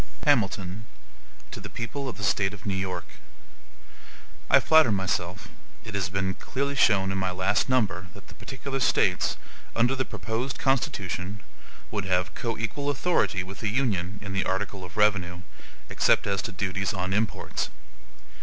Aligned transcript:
HAMILTON 0.25 0.87
To 1.51 1.59
the 1.59 1.69
People 1.69 2.09
of 2.09 2.17
the 2.17 2.23
State 2.23 2.55
of 2.55 2.65
New 2.65 2.73
York: 2.73 3.05
I 4.49 4.59
FLATTER 4.59 4.91
myself 4.91 5.47
it 5.85 5.93
has 5.93 6.09
been 6.09 6.33
clearly 6.33 6.73
shown 6.73 7.11
in 7.11 7.19
my 7.19 7.29
last 7.29 7.69
number 7.69 8.07
that 8.15 8.27
the 8.27 8.33
particular 8.33 8.79
States, 8.79 9.37
under 9.75 9.95
the 9.95 10.03
proposed 10.03 10.57
Constitution, 10.57 11.43
would 11.91 12.05
have 12.05 12.33
COEQUAL 12.33 12.89
authority 12.89 13.43
with 13.43 13.59
the 13.59 13.69
Union 13.69 14.17
in 14.23 14.33
the 14.33 14.43
article 14.43 14.83
of 14.83 14.97
revenue, 14.97 15.41
except 15.87 16.25
as 16.25 16.41
to 16.41 16.51
duties 16.51 16.95
on 16.95 17.13
imports. 17.13 17.69